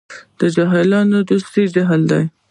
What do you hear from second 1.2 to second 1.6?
دوست